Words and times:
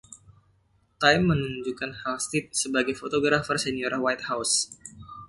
“Time” 1.01 1.21
menunjuk 1.29 1.77
Halstead 2.01 2.45
sebagai 2.61 2.93
Fotografer 3.01 3.57
Senior 3.65 3.93
White 4.03 4.23
House. 4.33 4.55